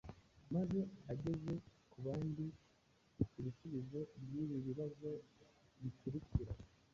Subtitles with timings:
[0.53, 0.79] maze
[1.13, 1.51] ageze
[1.91, 2.45] ku bandi
[3.39, 5.09] ibisubizo by’ibi bibazo
[5.81, 6.53] bikurikira: